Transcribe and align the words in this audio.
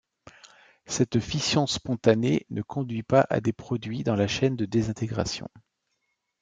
Cette 0.87 1.19
fission 1.19 1.67
spontanée 1.67 2.47
ne 2.49 2.63
conduit 2.63 3.03
pas 3.03 3.27
à 3.29 3.39
des 3.39 3.53
produits 3.53 4.03
dans 4.03 4.15
la 4.15 4.27
chaîne 4.27 4.55
de 4.55 4.65
désintégration. 4.65 5.47